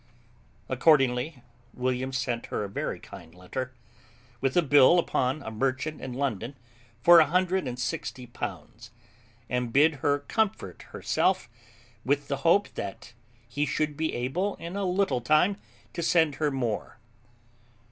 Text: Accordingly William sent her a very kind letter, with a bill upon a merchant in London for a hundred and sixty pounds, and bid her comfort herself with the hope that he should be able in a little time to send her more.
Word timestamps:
Accordingly 0.67 1.43
William 1.75 2.11
sent 2.11 2.47
her 2.47 2.63
a 2.63 2.67
very 2.69 2.99
kind 2.99 3.35
letter, 3.35 3.71
with 4.39 4.57
a 4.57 4.63
bill 4.63 4.97
upon 4.97 5.43
a 5.43 5.51
merchant 5.51 6.01
in 6.01 6.11
London 6.13 6.55
for 7.03 7.19
a 7.19 7.27
hundred 7.27 7.67
and 7.67 7.77
sixty 7.77 8.25
pounds, 8.25 8.89
and 9.47 9.71
bid 9.71 9.97
her 10.01 10.17
comfort 10.17 10.81
herself 10.91 11.47
with 12.03 12.29
the 12.29 12.37
hope 12.37 12.69
that 12.73 13.13
he 13.47 13.63
should 13.63 13.95
be 13.95 14.15
able 14.15 14.55
in 14.55 14.75
a 14.75 14.85
little 14.85 15.21
time 15.21 15.57
to 15.93 16.01
send 16.01 16.37
her 16.41 16.49
more. 16.49 16.97